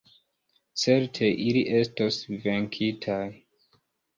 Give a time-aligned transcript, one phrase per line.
[0.83, 3.23] Certe ili estos venkitaj.